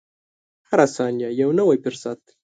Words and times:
•هره 0.69 0.87
ثانیه 0.95 1.29
یو 1.41 1.49
نوی 1.59 1.77
فرصت 1.83 2.17
دی. 2.25 2.33